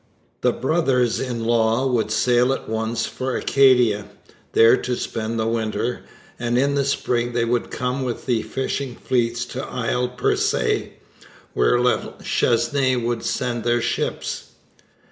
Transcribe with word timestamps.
The 0.41 0.51
brothers 0.51 1.19
in 1.19 1.45
law 1.45 1.85
would 1.85 2.09
sail 2.09 2.51
at 2.53 2.67
once 2.67 3.05
for 3.05 3.37
Acadia, 3.37 4.07
there 4.53 4.75
to 4.77 4.95
spend 4.95 5.39
the 5.39 5.45
winter, 5.45 6.01
and 6.39 6.57
in 6.57 6.73
the 6.73 6.85
spring 6.85 7.33
they 7.33 7.45
would 7.45 7.69
come 7.69 8.01
with 8.01 8.25
the 8.25 8.41
fishing 8.41 8.95
fleets 8.95 9.45
to 9.45 9.63
Isle 9.63 10.15
Percé, 10.17 10.93
where 11.53 11.77
La 11.79 12.13
Chesnaye 12.23 12.95
would 12.95 13.21
send 13.21 13.63
their 13.63 13.79
ships. 13.79 14.53